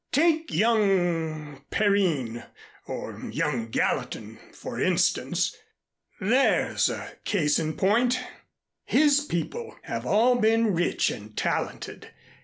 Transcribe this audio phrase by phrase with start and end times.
[0.11, 2.45] Take young Perrine
[2.87, 5.55] or young Gallatin, for instance.
[6.19, 8.19] There's a case in point.
[8.83, 12.09] His people have all been rich and talented.